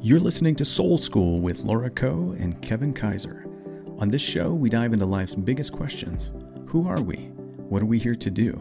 You're 0.00 0.20
listening 0.20 0.54
to 0.54 0.64
Soul 0.64 0.96
School 0.96 1.40
with 1.40 1.64
Laura 1.64 1.90
Coe 1.90 2.32
and 2.38 2.62
Kevin 2.62 2.92
Kaiser. 2.92 3.46
On 3.98 4.06
this 4.06 4.22
show, 4.22 4.54
we 4.54 4.70
dive 4.70 4.92
into 4.92 5.04
life's 5.04 5.34
biggest 5.34 5.72
questions 5.72 6.30
Who 6.66 6.86
are 6.86 7.02
we? 7.02 7.32
What 7.68 7.82
are 7.82 7.86
we 7.86 7.98
here 7.98 8.14
to 8.14 8.30
do? 8.30 8.60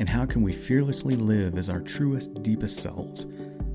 And 0.00 0.08
how 0.08 0.26
can 0.26 0.42
we 0.42 0.52
fearlessly 0.52 1.14
live 1.14 1.56
as 1.56 1.70
our 1.70 1.80
truest, 1.80 2.42
deepest 2.42 2.80
selves? 2.80 3.26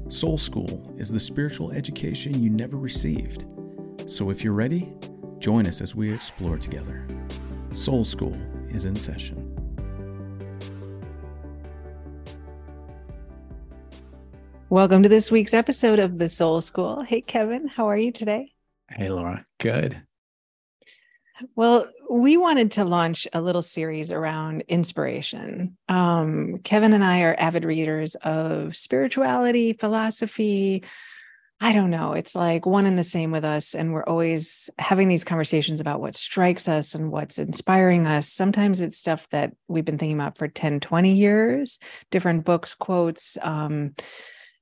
Soul 0.09 0.37
School 0.37 0.93
is 0.97 1.09
the 1.09 1.19
spiritual 1.19 1.71
education 1.71 2.43
you 2.43 2.49
never 2.49 2.75
received. 2.75 3.45
So 4.05 4.29
if 4.29 4.43
you're 4.43 4.51
ready, 4.51 4.93
join 5.39 5.65
us 5.65 5.79
as 5.79 5.95
we 5.95 6.13
explore 6.13 6.57
together. 6.57 7.07
Soul 7.71 8.03
School 8.03 8.37
is 8.67 8.83
in 8.83 8.97
session. 8.97 9.56
Welcome 14.69 15.03
to 15.03 15.09
this 15.09 15.31
week's 15.31 15.53
episode 15.53 15.97
of 15.97 16.19
the 16.19 16.27
Soul 16.27 16.59
School. 16.59 17.01
Hey, 17.01 17.21
Kevin, 17.21 17.69
how 17.69 17.87
are 17.87 17.95
you 17.95 18.11
today? 18.11 18.51
Hey, 18.89 19.09
Laura. 19.09 19.45
Good. 19.61 19.95
Well, 21.55 21.89
we 22.09 22.35
wanted 22.35 22.71
to 22.73 22.83
launch 22.83 23.29
a 23.31 23.39
little 23.39 23.61
series 23.61 24.11
around 24.11 24.65
inspiration. 24.67 25.77
Um, 25.87 26.59
Kevin 26.65 26.93
and 26.93 27.01
I 27.01 27.21
are 27.21 27.33
avid 27.39 27.63
readers 27.63 28.15
of 28.15 28.75
spirituality, 28.75 29.71
philosophy. 29.71 30.83
I 31.61 31.71
don't 31.71 31.89
know. 31.89 32.11
It's 32.11 32.35
like 32.35 32.65
one 32.65 32.85
and 32.85 32.99
the 32.99 33.03
same 33.03 33.31
with 33.31 33.45
us. 33.45 33.73
And 33.73 33.93
we're 33.93 34.03
always 34.03 34.69
having 34.79 35.07
these 35.07 35.23
conversations 35.23 35.79
about 35.79 36.01
what 36.01 36.13
strikes 36.13 36.67
us 36.67 36.93
and 36.93 37.09
what's 37.09 37.39
inspiring 37.39 38.05
us. 38.05 38.27
Sometimes 38.27 38.81
it's 38.81 38.97
stuff 38.97 39.29
that 39.29 39.53
we've 39.69 39.85
been 39.85 39.97
thinking 39.97 40.19
about 40.19 40.37
for 40.37 40.49
10, 40.49 40.81
20 40.81 41.13
years, 41.13 41.79
different 42.11 42.43
books, 42.43 42.73
quotes. 42.73 43.37
Um, 43.41 43.95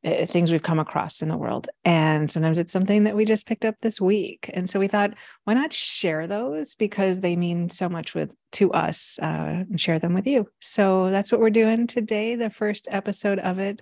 things 0.05 0.51
we've 0.51 0.61
come 0.61 0.79
across 0.79 1.21
in 1.21 1.29
the 1.29 1.37
world. 1.37 1.67
And 1.83 2.29
sometimes 2.29 2.59
it's 2.59 2.71
something 2.71 3.05
that 3.05 3.15
we 3.15 3.25
just 3.25 3.47
picked 3.47 3.65
up 3.65 3.79
this 3.79 3.99
week. 3.99 4.49
And 4.53 4.69
so 4.69 4.79
we 4.79 4.87
thought, 4.87 5.13
why 5.45 5.55
not 5.55 5.73
share 5.73 6.27
those 6.27 6.75
because 6.75 7.19
they 7.19 7.35
mean 7.35 7.69
so 7.69 7.89
much 7.89 8.13
with 8.13 8.33
to 8.53 8.71
us 8.71 9.17
uh, 9.21 9.63
and 9.69 9.81
share 9.81 9.97
them 9.97 10.13
with 10.13 10.27
you. 10.27 10.47
So 10.61 11.09
that's 11.09 11.31
what 11.31 11.41
we're 11.41 11.49
doing 11.49 11.87
today, 11.87 12.35
the 12.35 12.51
first 12.51 12.87
episode 12.91 13.39
of 13.39 13.57
it. 13.57 13.81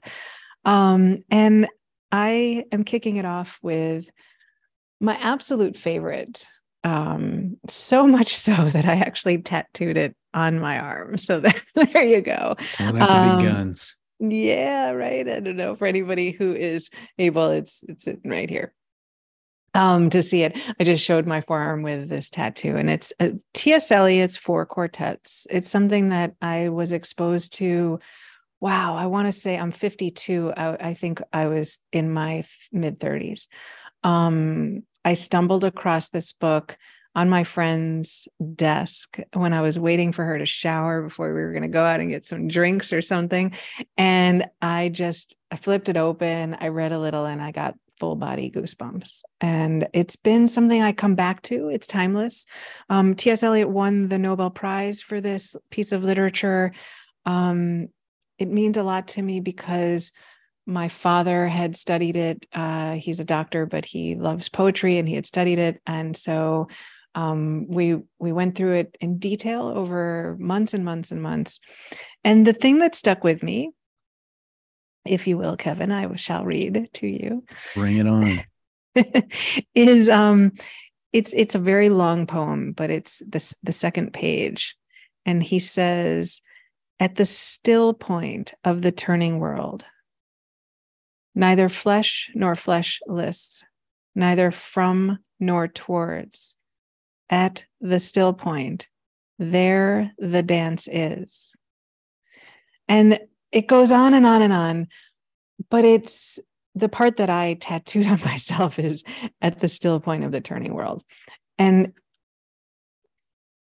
Um, 0.63 1.23
and 1.29 1.67
I 2.11 2.63
am 2.71 2.85
kicking 2.85 3.17
it 3.17 3.25
off 3.25 3.59
with 3.61 4.09
my 5.01 5.17
absolute 5.17 5.75
favorite. 5.75 6.45
Um, 6.85 7.57
so 7.67 8.07
much 8.07 8.35
so 8.35 8.69
that 8.69 8.85
I 8.85 8.93
actually 8.93 9.39
tattooed 9.39 9.97
it 9.97 10.15
on 10.33 10.59
my 10.59 10.79
arm. 10.79 11.17
So 11.17 11.41
there 11.75 12.03
you 12.03 12.21
go. 12.21 12.55
One 12.77 12.95
have 12.95 13.09
to 13.09 13.13
um, 13.13 13.39
be 13.39 13.45
guns. 13.45 13.97
Yeah, 14.19 14.91
right. 14.91 15.27
I 15.27 15.39
don't 15.39 15.57
know 15.57 15.75
for 15.75 15.87
anybody 15.87 16.31
who 16.31 16.55
is 16.55 16.89
able, 17.17 17.49
it's 17.49 17.83
it's 17.87 18.07
right 18.23 18.49
here. 18.49 18.73
Um, 19.75 20.11
to 20.11 20.21
see 20.21 20.43
it, 20.43 20.55
I 20.79 20.83
just 20.83 21.03
showed 21.03 21.25
my 21.25 21.41
forearm 21.41 21.81
with 21.81 22.07
this 22.07 22.29
tattoo, 22.29 22.75
and 22.75 22.89
it's 22.89 23.11
uh, 23.19 23.29
T.S. 23.55 23.91
Eliot's 23.91 24.37
Four 24.37 24.67
Quartets. 24.67 25.47
It's 25.49 25.69
something 25.69 26.09
that 26.09 26.35
I 26.41 26.69
was 26.69 26.93
exposed 26.93 27.53
to. 27.53 27.99
Wow, 28.59 28.95
I 28.95 29.07
want 29.07 29.27
to 29.27 29.31
say 29.31 29.57
I'm 29.57 29.71
52. 29.71 30.53
I, 30.55 30.89
I 30.89 30.93
think 30.93 31.21
I 31.33 31.47
was 31.47 31.79
in 31.91 32.13
my 32.13 32.43
mid 32.71 32.99
30s. 32.99 33.47
Um, 34.03 34.83
I 35.03 35.13
stumbled 35.13 35.63
across 35.63 36.09
this 36.09 36.33
book 36.33 36.77
on 37.15 37.29
my 37.29 37.43
friend's 37.43 38.27
desk 38.55 39.19
when 39.33 39.53
I 39.53 39.61
was 39.61 39.77
waiting 39.77 40.11
for 40.11 40.25
her 40.25 40.39
to 40.39 40.45
shower 40.45 41.03
before 41.03 41.33
we 41.33 41.41
were 41.41 41.51
going 41.51 41.63
to 41.63 41.67
go 41.67 41.83
out 41.83 41.99
and 41.99 42.09
get 42.09 42.25
some 42.25 42.47
drinks 42.47 42.91
or 42.91 43.01
something. 43.01 43.53
And 43.97 44.45
I 44.61 44.89
just 44.89 45.35
I 45.51 45.55
flipped 45.55 45.89
it 45.89 45.97
open, 45.97 46.57
I 46.59 46.69
read 46.69 46.91
a 46.91 46.99
little, 46.99 47.25
and 47.25 47.41
I 47.41 47.51
got 47.51 47.75
full 47.99 48.15
body 48.15 48.49
goosebumps. 48.49 49.21
And 49.39 49.87
it's 49.93 50.15
been 50.15 50.47
something 50.47 50.81
I 50.81 50.91
come 50.91 51.15
back 51.15 51.41
to. 51.43 51.69
It's 51.69 51.87
timeless. 51.87 52.45
Um, 52.89 53.15
T.S. 53.15 53.43
Eliot 53.43 53.69
won 53.69 54.09
the 54.09 54.19
Nobel 54.19 54.49
Prize 54.49 55.01
for 55.01 55.21
this 55.21 55.55
piece 55.69 55.91
of 55.91 56.03
literature. 56.03 56.73
Um, 57.25 57.89
it 58.39 58.47
means 58.47 58.77
a 58.77 58.83
lot 58.83 59.09
to 59.09 59.21
me 59.21 59.39
because 59.39 60.11
my 60.65 60.87
father 60.87 61.47
had 61.47 61.75
studied 61.75 62.17
it. 62.17 62.45
Uh, 62.53 62.93
he's 62.93 63.19
a 63.19 63.25
doctor, 63.25 63.65
but 63.65 63.85
he 63.85 64.15
loves 64.15 64.49
poetry 64.49 64.97
and 64.97 65.07
he 65.07 65.15
had 65.15 65.25
studied 65.25 65.59
it. 65.59 65.81
And 65.85 66.15
so 66.15 66.69
um, 67.15 67.67
we 67.67 67.97
we 68.19 68.31
went 68.31 68.55
through 68.55 68.73
it 68.73 68.97
in 68.99 69.17
detail 69.17 69.67
over 69.67 70.35
months 70.39 70.73
and 70.73 70.83
months 70.83 71.11
and 71.11 71.21
months. 71.21 71.59
And 72.23 72.47
the 72.47 72.53
thing 72.53 72.79
that 72.79 72.95
stuck 72.95 73.23
with 73.23 73.43
me 73.43 73.71
if 75.05 75.27
you 75.27 75.37
will 75.37 75.57
kevin 75.57 75.91
i 75.91 76.13
shall 76.15 76.45
read 76.45 76.89
to 76.93 77.07
you. 77.07 77.43
Bring 77.75 77.97
it 77.97 78.07
on. 78.07 78.43
Is 79.75 80.09
um 80.09 80.53
it's 81.11 81.33
it's 81.33 81.55
a 81.55 81.59
very 81.59 81.89
long 81.89 82.25
poem 82.25 82.71
but 82.71 82.89
it's 82.89 83.19
the, 83.19 83.55
the 83.63 83.71
second 83.71 84.13
page. 84.13 84.75
And 85.25 85.41
he 85.41 85.59
says 85.59 86.41
at 86.99 87.15
the 87.15 87.25
still 87.25 87.93
point 87.93 88.53
of 88.63 88.81
the 88.81 88.91
turning 88.91 89.39
world 89.39 89.85
neither 91.35 91.69
flesh 91.69 92.29
nor 92.33 92.55
fleshless 92.55 93.63
neither 94.15 94.51
from 94.51 95.19
nor 95.39 95.67
towards 95.67 96.53
at 97.33 97.65
the 97.81 97.99
still 97.99 98.31
point, 98.31 98.87
there 99.39 100.11
the 100.19 100.43
dance 100.43 100.87
is. 100.89 101.55
And 102.87 103.19
it 103.51 103.67
goes 103.67 103.91
on 103.91 104.13
and 104.13 104.23
on 104.23 104.43
and 104.43 104.53
on, 104.53 104.87
but 105.71 105.83
it's 105.83 106.37
the 106.75 106.89
part 106.89 107.17
that 107.17 107.31
I 107.31 107.55
tattooed 107.55 108.05
on 108.13 108.21
myself 108.23 108.77
is 108.77 109.03
at 109.41 109.59
the 109.61 109.67
still 109.67 109.99
point 109.99 110.23
of 110.23 110.31
the 110.31 110.41
turning 110.41 110.75
world. 110.75 111.03
And 111.57 111.93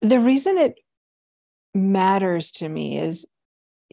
the 0.00 0.20
reason 0.20 0.56
it 0.56 0.80
matters 1.74 2.50
to 2.52 2.68
me 2.68 2.98
is 2.98 3.26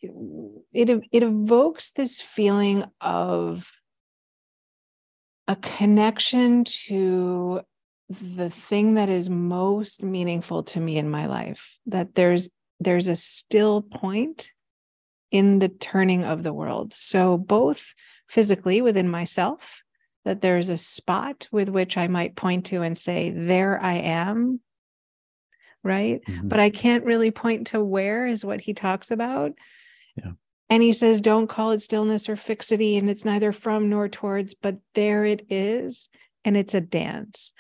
it, 0.02 1.02
it 1.12 1.24
evokes 1.24 1.92
this 1.92 2.22
feeling 2.22 2.86
of 3.02 3.70
a 5.50 5.58
connection 5.58 6.64
to 6.64 7.62
the 8.10 8.50
thing 8.50 8.96
that 8.96 9.10
is 9.10 9.30
most 9.30 10.02
meaningful 10.02 10.64
to 10.64 10.80
me 10.80 10.98
in 10.98 11.10
my 11.10 11.26
life 11.26 11.70
that 11.88 12.16
there's 12.16 12.50
there's 12.80 13.08
a 13.08 13.16
still 13.16 13.82
point 13.82 14.52
in 15.32 15.60
the 15.60 15.70
turning 15.70 16.24
of 16.24 16.44
the 16.44 16.54
world. 16.54 16.94
So 16.94 17.38
both 17.38 17.94
physically 18.30 18.82
within 18.82 19.10
myself 19.10 19.82
that 20.26 20.42
there's 20.42 20.70
a 20.70 20.78
spot 20.78 21.48
with 21.54 21.70
which 21.70 21.98
i 21.98 22.08
might 22.08 22.36
point 22.36 22.66
to 22.66 22.82
and 22.82 22.98
say 22.98 23.30
there 23.30 23.82
i 23.82 23.94
am 23.94 24.60
right? 25.84 26.22
Mm-hmm. 26.26 26.50
but 26.50 26.60
i 26.60 26.70
can't 26.70 27.06
really 27.06 27.32
point 27.32 27.68
to 27.68 27.82
where 27.82 28.28
is 28.28 28.44
what 28.44 28.62
he 28.62 28.74
talks 28.74 29.10
about. 29.12 29.54
Yeah. 30.18 30.32
And 30.70 30.84
he 30.84 30.92
says 30.92 31.22
don't 31.22 31.48
call 31.48 31.72
it 31.72 31.82
stillness 31.82 32.28
or 32.28 32.36
fixity 32.36 32.98
and 32.98 33.10
it's 33.10 33.24
neither 33.24 33.54
from 33.54 33.90
nor 33.90 34.10
towards 34.10 34.54
but 34.54 34.78
there 34.96 35.24
it 35.24 35.46
is 35.50 36.10
and 36.44 36.58
it's 36.58 36.74
a 36.74 36.82
dance 36.82 37.54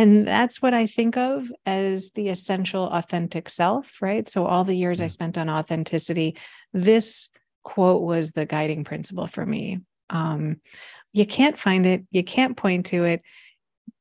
and 0.00 0.26
that's 0.26 0.62
what 0.62 0.72
I 0.72 0.86
think 0.86 1.18
of 1.18 1.52
as 1.66 2.12
the 2.12 2.30
essential 2.30 2.84
authentic 2.84 3.50
self, 3.50 4.00
right? 4.00 4.26
So, 4.26 4.46
all 4.46 4.64
the 4.64 4.74
years 4.74 4.98
I 5.02 5.04
mm. 5.04 5.10
spent 5.10 5.36
on 5.36 5.50
authenticity, 5.50 6.38
this 6.72 7.28
quote 7.64 8.00
was 8.00 8.30
the 8.30 8.46
guiding 8.46 8.82
principle 8.82 9.26
for 9.26 9.44
me. 9.44 9.80
Um, 10.08 10.62
you 11.12 11.26
can't 11.26 11.58
find 11.58 11.84
it, 11.84 12.04
you 12.10 12.24
can't 12.24 12.56
point 12.56 12.86
to 12.86 13.04
it, 13.04 13.20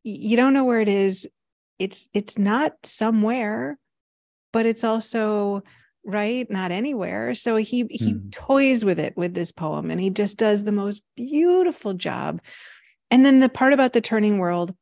you 0.03 0.37
don't 0.37 0.53
know 0.53 0.63
where 0.63 0.79
it 0.79 0.87
is. 0.87 1.27
It's 1.79 2.07
it's 2.13 2.37
not 2.37 2.75
somewhere, 2.83 3.77
but 4.53 4.65
it's 4.65 4.85
also 4.85 5.63
right 6.05 6.49
not 6.49 6.71
anywhere 6.71 7.35
so 7.35 7.57
he 7.57 7.85
he 7.91 8.13
mm. 8.13 8.31
toys 8.31 8.85
with 8.85 8.99
it 8.99 9.15
with 9.17 9.33
this 9.33 9.51
poem 9.51 9.91
and 9.91 9.99
he 9.99 10.09
just 10.09 10.37
does 10.37 10.63
the 10.63 10.71
most 10.71 11.03
beautiful 11.17 11.93
job 11.93 12.39
and 13.11 13.25
then 13.25 13.41
the 13.41 13.49
part 13.49 13.73
about 13.73 13.91
the 13.91 13.99
turning 13.99 14.37
world 14.37 14.73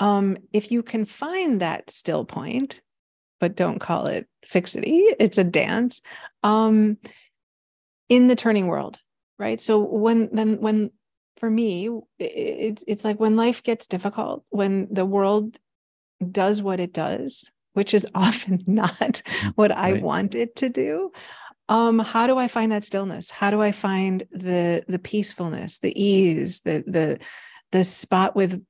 um, 0.00 0.36
if 0.52 0.70
you 0.70 0.82
can 0.82 1.04
find 1.04 1.60
that 1.60 1.90
still 1.90 2.24
point, 2.24 2.80
but 3.40 3.56
don't 3.56 3.78
call 3.78 4.06
it 4.06 4.26
fixity, 4.46 5.04
it's 5.18 5.38
a 5.38 5.44
dance 5.44 6.00
um, 6.42 6.98
in 8.08 8.26
the 8.26 8.36
turning 8.36 8.66
world, 8.66 8.98
right? 9.38 9.60
So 9.60 9.78
when 9.80 10.28
then 10.32 10.60
when 10.60 10.90
for 11.36 11.50
me, 11.50 11.88
it's 12.18 12.84
it's 12.86 13.04
like 13.04 13.18
when 13.18 13.36
life 13.36 13.62
gets 13.62 13.86
difficult, 13.86 14.44
when 14.50 14.88
the 14.90 15.04
world 15.04 15.58
does 16.30 16.62
what 16.62 16.80
it 16.80 16.92
does, 16.92 17.44
which 17.72 17.92
is 17.94 18.06
often 18.14 18.62
not 18.66 19.22
what 19.54 19.72
I 19.72 19.92
right. 19.92 20.02
want 20.02 20.34
it 20.34 20.56
to 20.56 20.68
do. 20.68 21.12
Um, 21.68 21.98
how 21.98 22.26
do 22.26 22.36
I 22.36 22.48
find 22.48 22.72
that 22.72 22.84
stillness? 22.84 23.30
How 23.30 23.50
do 23.50 23.62
I 23.62 23.72
find 23.72 24.22
the 24.30 24.84
the 24.86 24.98
peacefulness, 24.98 25.78
the 25.78 25.98
ease, 26.00 26.60
the 26.60 26.84
the 26.86 27.18
the 27.72 27.84
spot 27.84 28.36
with 28.36 28.62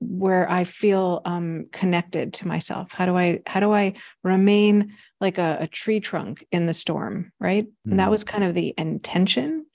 where 0.00 0.50
I 0.50 0.64
feel 0.64 1.22
um, 1.24 1.66
connected 1.72 2.34
to 2.34 2.48
myself? 2.48 2.92
How 2.92 3.06
do 3.06 3.16
I 3.16 3.40
how 3.46 3.60
do 3.60 3.72
I 3.72 3.94
remain 4.22 4.92
like 5.20 5.38
a, 5.38 5.58
a 5.60 5.66
tree 5.66 6.00
trunk 6.00 6.44
in 6.52 6.66
the 6.66 6.74
storm, 6.74 7.32
right? 7.40 7.66
Mm. 7.66 7.90
And 7.90 8.00
that 8.00 8.08
mm. 8.08 8.12
was 8.12 8.24
kind 8.24 8.44
of 8.44 8.54
the 8.54 8.74
intention. 8.76 9.66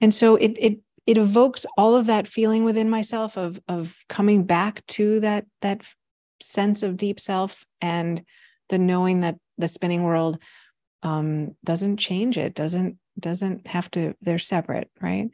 And 0.00 0.14
so 0.14 0.36
it 0.36 0.56
it 0.58 0.80
it 1.06 1.18
evokes 1.18 1.66
all 1.76 1.96
of 1.96 2.06
that 2.06 2.28
feeling 2.28 2.64
within 2.64 2.90
myself 2.90 3.36
of 3.36 3.60
of 3.68 3.96
coming 4.08 4.44
back 4.44 4.86
to 4.86 5.20
that 5.20 5.46
that 5.60 5.82
sense 6.42 6.82
of 6.82 6.96
deep 6.96 7.20
self 7.20 7.64
and 7.80 8.22
the 8.68 8.78
knowing 8.78 9.20
that 9.20 9.36
the 9.58 9.68
spinning 9.68 10.04
world 10.04 10.38
um, 11.02 11.56
doesn't 11.64 11.96
change 11.96 12.38
it 12.38 12.54
doesn't 12.54 12.96
doesn't 13.18 13.66
have 13.66 13.90
to 13.90 14.14
they're 14.22 14.38
separate 14.38 14.90
right 15.00 15.30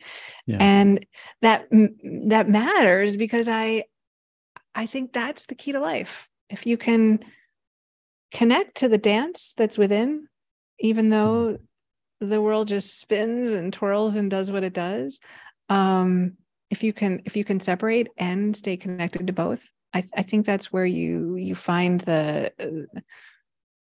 yeah. 0.46 0.56
and 0.58 1.04
that 1.42 1.68
that 1.70 2.48
matters 2.48 3.16
because 3.16 3.48
i 3.48 3.84
i 4.76 4.86
think 4.86 5.12
that's 5.12 5.46
the 5.46 5.54
key 5.54 5.72
to 5.72 5.80
life 5.80 6.28
if 6.50 6.66
you 6.66 6.76
can 6.76 7.18
connect 8.32 8.76
to 8.76 8.88
the 8.88 8.98
dance 8.98 9.54
that's 9.56 9.78
within 9.78 10.28
even 10.78 11.10
though 11.10 11.58
the 12.20 12.40
world 12.40 12.68
just 12.68 12.98
spins 12.98 13.50
and 13.50 13.72
twirls 13.72 14.16
and 14.16 14.30
does 14.30 14.52
what 14.52 14.64
it 14.64 14.72
does 14.72 15.18
um 15.68 16.32
if 16.70 16.82
you 16.82 16.92
can 16.92 17.20
if 17.24 17.36
you 17.36 17.44
can 17.44 17.60
separate 17.60 18.08
and 18.16 18.56
stay 18.56 18.76
connected 18.76 19.26
to 19.26 19.32
both 19.32 19.68
i 19.94 20.04
i 20.16 20.22
think 20.22 20.46
that's 20.46 20.72
where 20.72 20.86
you 20.86 21.36
you 21.36 21.54
find 21.54 22.00
the 22.02 22.86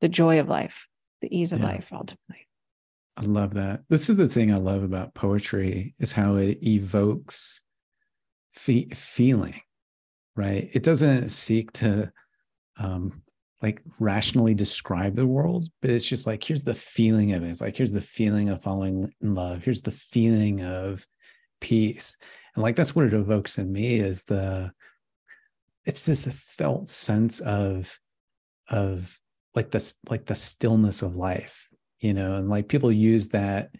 the 0.01 0.09
joy 0.09 0.41
of 0.41 0.49
life 0.49 0.87
the 1.21 1.37
ease 1.37 1.53
of 1.53 1.61
yeah. 1.61 1.67
life 1.67 1.89
ultimately 1.93 2.49
I 3.19 3.23
love 3.23 3.55
that. 3.55 3.81
This 3.89 4.09
is 4.09 4.17
the 4.17 4.29
thing 4.29 4.55
I 4.55 4.59
love 4.59 4.85
about 4.85 5.13
poetry 5.13 5.93
is 5.99 6.13
how 6.13 6.37
it 6.37 6.63
evokes 6.63 7.63
fe- 8.49 8.91
feeling, 8.91 9.61
right? 10.38 10.69
It 10.73 10.82
doesn't 10.82 11.31
seek 11.31 11.73
to 11.75 12.11
um, 12.79 13.23
like 13.61 13.82
rationally 13.99 14.55
describe 14.55 15.17
the 15.17 15.26
world, 15.26 15.67
but 15.82 15.90
it's 15.90 16.08
just 16.08 16.26
like 16.26 16.43
here's 16.43 16.62
the 16.62 16.75
feeling 16.75 17.32
of 17.32 17.43
it. 17.43 17.49
It's 17.49 17.61
like 17.61 17.76
here's 17.76 17.93
the 17.93 18.00
feeling 18.00 18.49
of 18.49 18.62
falling 18.62 19.12
in 19.20 19.35
love. 19.35 19.62
Here's 19.62 19.82
the 19.82 19.90
feeling 19.90 20.62
of 20.62 21.05
peace, 21.61 22.17
and 22.55 22.62
like 22.62 22.76
that's 22.76 22.94
what 22.94 23.06
it 23.06 23.14
evokes 23.14 23.58
in 23.58 23.73
me 23.73 23.96
is 23.96 24.25
the 24.25 24.73
it's 25.85 26.05
this 26.05 26.26
felt 26.56 26.88
sense 26.88 27.41
of 27.41 27.99
of 28.70 29.19
like 29.55 29.70
this 29.70 29.96
like 30.08 30.26
the 30.26 30.37
stillness 30.37 31.02
of 31.02 31.17
life 31.17 31.69
you 32.00 32.14
know, 32.14 32.37
and 32.37 32.49
like 32.49 32.69
people 32.69 32.93
use 32.93 33.29
that 33.31 33.70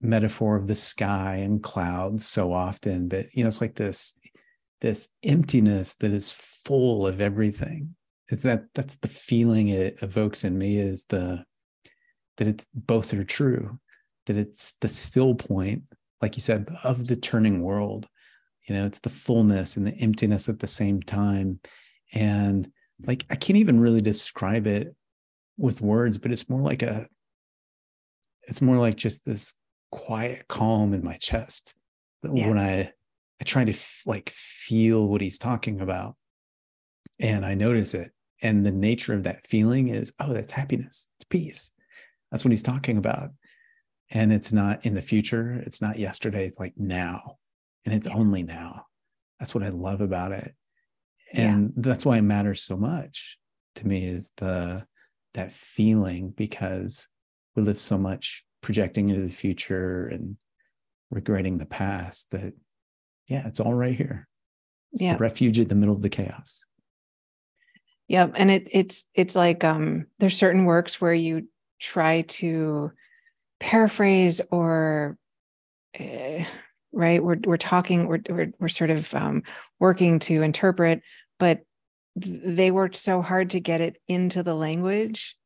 metaphor 0.00 0.56
of 0.56 0.66
the 0.66 0.74
sky 0.74 1.36
and 1.36 1.62
clouds 1.62 2.26
so 2.26 2.52
often, 2.52 3.08
but 3.08 3.24
you 3.32 3.42
know, 3.42 3.48
it's 3.48 3.60
like 3.60 3.74
this 3.74 4.14
this 4.80 5.08
emptiness 5.22 5.94
that 5.96 6.12
is 6.12 6.32
full 6.32 7.06
of 7.06 7.20
everything. 7.20 7.94
Is 8.28 8.42
that 8.42 8.64
that's 8.74 8.96
the 8.96 9.08
feeling 9.08 9.68
it 9.68 10.02
evokes 10.02 10.44
in 10.44 10.58
me 10.58 10.78
is 10.78 11.04
the 11.08 11.44
that 12.36 12.48
it's 12.48 12.68
both 12.74 13.14
are 13.14 13.24
true, 13.24 13.78
that 14.26 14.36
it's 14.36 14.74
the 14.80 14.88
still 14.88 15.34
point, 15.34 15.84
like 16.20 16.36
you 16.36 16.42
said, 16.42 16.68
of 16.84 17.06
the 17.06 17.16
turning 17.16 17.62
world. 17.62 18.06
You 18.68 18.74
know, 18.74 18.84
it's 18.84 18.98
the 18.98 19.10
fullness 19.10 19.76
and 19.76 19.86
the 19.86 19.94
emptiness 19.94 20.48
at 20.48 20.58
the 20.58 20.66
same 20.66 21.00
time. 21.02 21.60
And 22.12 22.68
like 23.06 23.24
I 23.30 23.36
can't 23.36 23.58
even 23.58 23.80
really 23.80 24.02
describe 24.02 24.66
it 24.66 24.94
with 25.56 25.80
words, 25.80 26.18
but 26.18 26.32
it's 26.32 26.48
more 26.48 26.60
like 26.60 26.82
a 26.82 27.06
it's 28.42 28.62
more 28.62 28.76
like 28.76 28.96
just 28.96 29.24
this 29.24 29.54
quiet 29.90 30.46
calm 30.48 30.92
in 30.92 31.02
my 31.02 31.16
chest 31.16 31.74
yeah. 32.22 32.48
when 32.48 32.58
I 32.58 32.90
I 33.40 33.44
try 33.44 33.64
to 33.64 33.72
f- 33.72 34.02
like 34.06 34.30
feel 34.30 35.06
what 35.06 35.20
he's 35.20 35.38
talking 35.38 35.80
about, 35.80 36.16
and 37.20 37.44
I 37.44 37.54
notice 37.54 37.94
it. 37.94 38.10
And 38.42 38.64
the 38.64 38.72
nature 38.72 39.14
of 39.14 39.24
that 39.24 39.46
feeling 39.46 39.88
is, 39.88 40.12
oh, 40.20 40.32
that's 40.32 40.52
happiness. 40.52 41.08
It's 41.18 41.26
peace. 41.28 41.72
That's 42.30 42.44
what 42.44 42.50
he's 42.50 42.62
talking 42.62 42.98
about. 42.98 43.30
And 44.10 44.32
it's 44.32 44.52
not 44.52 44.84
in 44.84 44.94
the 44.94 45.02
future. 45.02 45.54
It's 45.64 45.80
not 45.80 45.98
yesterday. 45.98 46.46
It's 46.46 46.60
like 46.60 46.74
now, 46.76 47.36
and 47.84 47.94
it's 47.94 48.08
yeah. 48.08 48.14
only 48.14 48.42
now. 48.42 48.84
That's 49.38 49.54
what 49.54 49.64
I 49.64 49.68
love 49.68 50.00
about 50.00 50.32
it, 50.32 50.54
and 51.32 51.72
yeah. 51.76 51.82
that's 51.82 52.06
why 52.06 52.18
it 52.18 52.22
matters 52.22 52.62
so 52.62 52.76
much 52.76 53.38
to 53.76 53.86
me. 53.86 54.04
Is 54.06 54.32
the 54.36 54.86
that 55.34 55.52
feeling 55.52 56.30
because 56.30 57.08
we 57.54 57.62
live 57.62 57.78
so 57.78 57.98
much 57.98 58.44
projecting 58.62 59.08
into 59.08 59.22
the 59.22 59.30
future 59.30 60.06
and 60.06 60.36
regretting 61.10 61.58
the 61.58 61.66
past 61.66 62.30
that 62.30 62.52
yeah 63.28 63.46
it's 63.46 63.60
all 63.60 63.74
right 63.74 63.94
here. 63.94 64.28
It's 64.92 65.02
the 65.02 65.16
refuge 65.16 65.58
in 65.58 65.68
the 65.68 65.74
middle 65.74 65.94
of 65.94 66.02
the 66.02 66.08
chaos. 66.08 66.64
Yeah 68.08 68.28
and 68.34 68.50
it 68.50 68.68
it's 68.70 69.04
it's 69.14 69.34
like 69.34 69.64
um 69.64 70.06
there's 70.18 70.36
certain 70.36 70.64
works 70.64 71.00
where 71.00 71.14
you 71.14 71.48
try 71.80 72.22
to 72.22 72.92
paraphrase 73.60 74.40
or 74.50 75.18
uh, 75.98 76.44
right? 76.92 77.22
We're 77.22 77.38
we're 77.44 77.56
talking 77.56 78.06
we're, 78.06 78.20
we're 78.28 78.52
we're 78.58 78.68
sort 78.68 78.90
of 78.90 79.12
um 79.14 79.42
working 79.80 80.18
to 80.20 80.42
interpret 80.42 81.02
but 81.38 81.60
they 82.16 82.70
worked 82.70 82.96
so 82.96 83.20
hard 83.20 83.50
to 83.50 83.60
get 83.60 83.80
it 83.80 84.00
into 84.08 84.42
the 84.42 84.54
language 84.54 85.36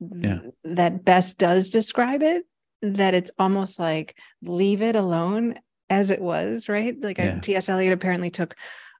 yeah. 0.00 0.40
that 0.64 1.04
best 1.04 1.38
does 1.38 1.70
describe 1.70 2.22
it 2.22 2.44
that 2.82 3.14
it's 3.14 3.30
almost 3.38 3.78
like 3.78 4.14
leave 4.42 4.82
it 4.82 4.96
alone 4.96 5.54
as 5.90 6.10
it 6.10 6.20
was 6.20 6.68
right? 6.68 6.96
Like 7.00 7.18
yeah. 7.18 7.38
ts 7.40 7.68
eliot 7.68 7.92
apparently 7.92 8.30
took 8.30 8.54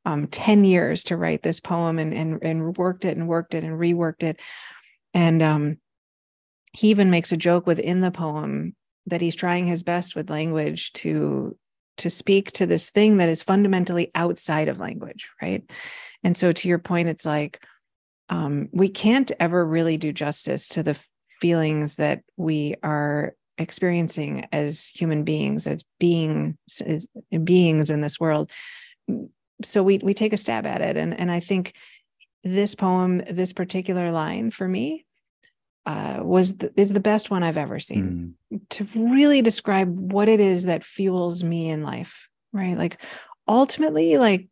um, 0.06 0.26
10 0.26 0.64
years 0.64 1.04
to 1.04 1.16
write 1.16 1.42
this 1.42 1.60
poem 1.60 1.98
and, 1.98 2.12
and 2.12 2.42
and 2.42 2.76
worked 2.76 3.04
it 3.04 3.16
and 3.16 3.26
worked 3.26 3.54
it 3.54 3.64
and 3.64 3.78
reworked 3.78 4.22
it. 4.22 4.38
And 5.14 5.42
um, 5.42 5.78
he 6.72 6.88
even 6.88 7.10
makes 7.10 7.32
a 7.32 7.36
joke 7.36 7.66
within 7.66 8.00
the 8.00 8.10
poem 8.10 8.74
that 9.06 9.20
he's 9.20 9.36
trying 9.36 9.66
his 9.66 9.82
best 9.82 10.14
with 10.14 10.30
language 10.30 10.92
to 10.94 11.56
to 11.96 12.10
speak 12.10 12.50
to 12.52 12.66
this 12.66 12.90
thing 12.90 13.18
that 13.18 13.28
is 13.28 13.42
fundamentally 13.42 14.10
outside 14.14 14.68
of 14.68 14.78
language 14.78 15.28
right? 15.40 15.62
And 16.22 16.36
so 16.36 16.52
to 16.52 16.68
your 16.68 16.78
point 16.78 17.08
it's 17.08 17.24
like 17.24 17.64
um, 18.28 18.68
we 18.72 18.88
can't 18.88 19.30
ever 19.38 19.64
really 19.64 19.96
do 19.96 20.12
justice 20.12 20.68
to 20.68 20.82
the 20.82 20.98
feelings 21.40 21.96
that 21.96 22.22
we 22.36 22.74
are 22.82 23.34
experiencing 23.58 24.46
as 24.52 24.86
human 24.86 25.24
beings, 25.24 25.66
as 25.66 25.84
beings, 25.98 26.56
as 26.84 27.08
beings 27.44 27.90
in 27.90 28.00
this 28.00 28.18
world. 28.18 28.50
So 29.62 29.82
we 29.82 29.98
we 29.98 30.14
take 30.14 30.32
a 30.32 30.38
stab 30.38 30.66
at 30.66 30.80
it, 30.80 30.96
and 30.96 31.18
and 31.18 31.30
I 31.30 31.40
think 31.40 31.74
this 32.42 32.74
poem, 32.74 33.22
this 33.30 33.52
particular 33.52 34.10
line 34.10 34.50
for 34.50 34.68
me, 34.68 35.06
uh, 35.86 36.20
was 36.22 36.56
the, 36.56 36.72
is 36.76 36.92
the 36.92 37.00
best 37.00 37.30
one 37.30 37.42
I've 37.42 37.56
ever 37.56 37.78
seen 37.78 38.34
mm. 38.52 38.60
to 38.70 38.88
really 38.94 39.42
describe 39.42 40.12
what 40.12 40.28
it 40.28 40.40
is 40.40 40.64
that 40.64 40.84
fuels 40.84 41.44
me 41.44 41.70
in 41.70 41.82
life. 41.82 42.28
Right, 42.52 42.76
like 42.76 43.00
ultimately, 43.48 44.18
like 44.18 44.48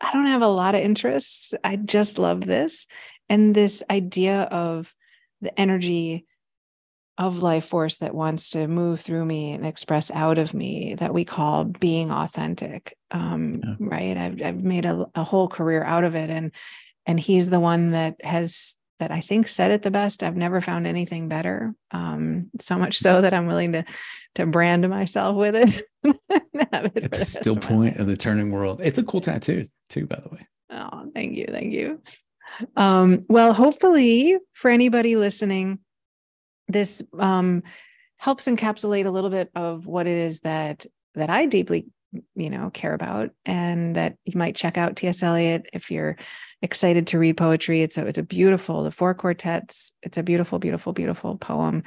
I 0.00 0.12
don't 0.12 0.26
have 0.26 0.42
a 0.42 0.48
lot 0.48 0.74
of 0.74 0.82
interests. 0.82 1.54
I 1.62 1.76
just 1.76 2.18
love 2.18 2.46
this, 2.46 2.86
and 3.28 3.54
this 3.54 3.82
idea 3.90 4.42
of 4.42 4.94
the 5.40 5.58
energy 5.60 6.26
of 7.18 7.42
life 7.42 7.64
force 7.64 7.96
that 7.98 8.14
wants 8.14 8.50
to 8.50 8.68
move 8.68 9.00
through 9.00 9.24
me 9.24 9.52
and 9.52 9.64
express 9.64 10.10
out 10.10 10.38
of 10.38 10.52
me 10.52 10.94
that 10.96 11.14
we 11.14 11.24
call 11.24 11.64
being 11.64 12.10
authentic 12.10 12.96
um, 13.10 13.60
yeah. 13.62 13.74
right? 13.78 14.16
I've, 14.16 14.42
I've 14.42 14.62
made 14.62 14.84
a, 14.84 15.06
a 15.14 15.24
whole 15.24 15.48
career 15.48 15.82
out 15.82 16.04
of 16.04 16.14
it 16.14 16.30
and 16.30 16.52
and 17.06 17.20
he's 17.20 17.48
the 17.48 17.60
one 17.60 17.92
that 17.92 18.16
has 18.22 18.76
that 18.98 19.10
i 19.10 19.20
think 19.20 19.46
said 19.46 19.70
it 19.70 19.82
the 19.82 19.90
best 19.90 20.22
i've 20.22 20.36
never 20.36 20.60
found 20.60 20.86
anything 20.86 21.28
better 21.28 21.74
um, 21.92 22.50
so 22.58 22.76
much 22.76 22.98
so 22.98 23.20
that 23.20 23.32
i'm 23.34 23.46
willing 23.46 23.72
to 23.72 23.84
to 24.36 24.46
brand 24.46 24.88
myself 24.88 25.34
with 25.34 25.56
it, 25.56 25.82
it 26.04 27.10
the 27.10 27.24
still 27.24 27.56
point 27.56 27.96
of 27.96 28.06
the 28.06 28.16
turning 28.16 28.50
world. 28.50 28.80
It's 28.84 28.98
a 28.98 29.02
cool 29.02 29.20
tattoo 29.20 29.64
too 29.88 30.06
by 30.06 30.16
the 30.16 30.28
way. 30.28 30.46
Oh 30.70 31.10
thank 31.14 31.36
you 31.36 31.46
thank 31.48 31.72
you. 31.72 32.00
Um, 32.76 33.24
well, 33.28 33.52
hopefully, 33.52 34.38
for 34.52 34.70
anybody 34.70 35.16
listening, 35.16 35.78
this 36.68 37.02
um, 37.18 37.62
helps 38.16 38.46
encapsulate 38.46 39.06
a 39.06 39.10
little 39.10 39.30
bit 39.30 39.50
of 39.54 39.86
what 39.86 40.06
it 40.06 40.16
is 40.16 40.40
that 40.40 40.86
that 41.14 41.30
I 41.30 41.46
deeply, 41.46 41.86
you 42.34 42.50
know, 42.50 42.70
care 42.70 42.92
about, 42.92 43.30
and 43.44 43.96
that 43.96 44.16
you 44.24 44.38
might 44.38 44.56
check 44.56 44.76
out 44.76 44.96
T.S. 44.96 45.22
Eliot 45.22 45.66
if 45.72 45.90
you're 45.90 46.16
excited 46.62 47.06
to 47.08 47.18
read 47.18 47.36
poetry. 47.36 47.82
It's 47.82 47.98
a 47.98 48.06
it's 48.06 48.18
a 48.18 48.22
beautiful 48.22 48.82
the 48.82 48.90
four 48.90 49.14
quartets. 49.14 49.92
It's 50.02 50.18
a 50.18 50.22
beautiful, 50.22 50.58
beautiful, 50.58 50.92
beautiful 50.92 51.36
poem. 51.36 51.82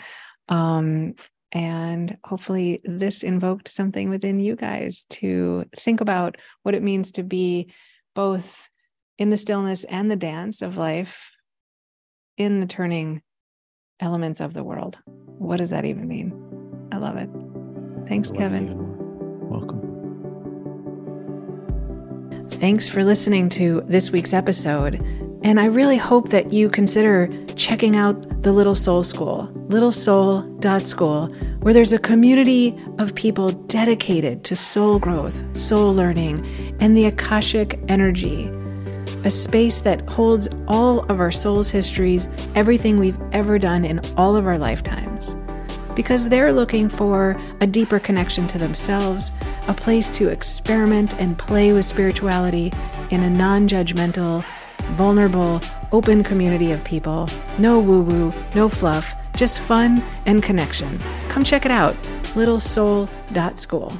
Um, 0.48 1.16
and 1.52 2.18
hopefully, 2.24 2.82
this 2.84 3.24
invoked 3.24 3.70
something 3.70 4.10
within 4.10 4.40
you 4.40 4.56
guys 4.56 5.06
to 5.12 5.66
think 5.78 6.02
about 6.02 6.38
what 6.64 6.76
it 6.76 6.84
means 6.84 7.12
to 7.14 7.24
be 7.24 7.74
both 8.16 8.70
in 9.18 9.30
the 9.30 9.38
stillness 9.38 9.84
and 9.84 10.10
the 10.10 10.16
dance 10.16 10.62
of 10.62 10.78
life, 10.78 11.32
in 12.38 12.62
the 12.62 12.68
turning 12.68 13.22
elements 14.00 14.40
of 14.40 14.54
the 14.54 14.64
world. 14.64 15.00
What 15.06 15.58
does 15.58 15.70
that 15.70 15.86
even 15.86 16.08
mean? 16.08 16.34
I 16.92 16.98
love 16.98 17.18
it. 17.18 17.30
Thanks, 18.08 18.32
Kevin. 18.32 18.76
Welcome. 19.48 19.86
Thanks 22.50 22.90
for 22.90 23.04
listening 23.04 23.50
to 23.50 23.84
this 23.88 24.12
week's 24.12 24.34
episode. 24.34 24.96
And 25.44 25.60
I 25.60 25.66
really 25.66 25.96
hope 25.98 26.30
that 26.30 26.52
you 26.52 26.70
consider 26.70 27.30
checking 27.56 27.96
out 27.96 28.44
the 28.44 28.52
Little 28.52 28.76
Soul 28.76 29.04
School. 29.04 29.48
littlesoul.school, 29.70 31.28
where 31.62 31.74
there's 31.74 31.94
a 31.94 32.00
community 32.00 32.78
of 32.98 33.16
people 33.16 33.52
dedicated 33.52 34.44
to 34.46 34.56
soul 34.56 35.00
growth, 35.00 35.44
soul 35.56 35.94
learning, 35.94 36.46
and 36.82 36.98
the 36.98 37.06
Akashic 37.06 37.80
energy. 37.88 38.52
A 39.26 39.30
space 39.30 39.82
that 39.82 40.02
holds 40.08 40.48
all 40.68 41.00
of 41.12 41.20
our 41.20 41.32
soul's 41.32 41.70
histories, 41.70 42.30
everything 42.56 43.00
we've 43.00 43.20
ever 43.34 43.60
done 43.60 43.84
in 43.84 44.00
all 44.16 44.38
of 44.38 44.48
our 44.48 44.58
lifetimes. 44.58 45.36
Because 45.94 46.30
they're 46.30 46.54
looking 46.54 46.88
for 46.88 47.36
a 47.60 47.68
deeper 47.68 48.00
connection 48.00 48.48
to 48.48 48.58
themselves, 48.58 49.34
a 49.68 49.74
place 49.74 50.10
to 50.12 50.30
experiment 50.30 51.20
and 51.20 51.38
play 51.38 51.74
with 51.74 51.84
spirituality 51.84 52.72
in 53.10 53.24
a 53.24 53.30
non 53.30 53.68
judgmental, 53.68 54.46
vulnerable, 54.92 55.60
open 55.92 56.24
community 56.24 56.72
of 56.72 56.82
people. 56.86 57.28
No 57.58 57.80
woo 57.80 58.02
woo, 58.02 58.34
no 58.56 58.70
fluff, 58.70 59.14
just 59.36 59.60
fun 59.60 60.02
and 60.26 60.42
connection. 60.42 60.98
Come 61.28 61.44
check 61.44 61.66
it 61.66 61.72
out, 61.72 61.96
littlesoul.school. 62.36 64.00